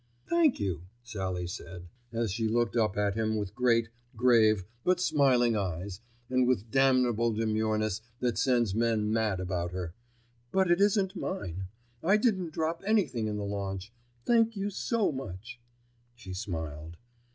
"Thank 0.27 0.59
you," 0.59 0.87
Sallie 1.03 1.45
said, 1.45 1.87
as 2.11 2.31
she 2.31 2.47
looked 2.47 2.75
up 2.75 2.97
at 2.97 3.13
him 3.13 3.35
with 3.37 3.53
great, 3.53 3.89
grave, 4.15 4.63
but 4.83 4.99
smiling 4.99 5.55
eyes 5.55 6.01
and 6.27 6.47
with 6.47 6.61
that 6.61 6.71
damnable 6.71 7.31
demureness 7.33 8.01
that 8.19 8.39
sends 8.39 8.73
men 8.73 9.13
mad 9.13 9.39
about 9.39 9.73
her, 9.73 9.93
"but 10.51 10.71
it 10.71 10.81
isn't 10.81 11.15
mine. 11.15 11.65
I 12.01 12.17
didn't 12.17 12.51
drop 12.51 12.81
anything 12.83 13.27
in 13.27 13.37
the 13.37 13.45
launch. 13.45 13.93
Thank 14.25 14.55
you 14.55 14.71
so 14.71 15.11
much," 15.11 15.59
she 16.15 16.33
smiled. 16.33 16.97